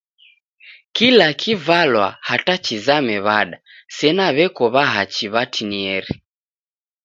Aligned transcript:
Kila 0.95 1.27
kivalwa 1.41 2.07
hata 2.27 2.53
chizame 2.65 3.15
w'ada 3.25 3.57
sena 3.97 4.25
w'eko 4.35 4.63
w'ahachi 4.73 5.25
w'atinieri. 5.33 6.13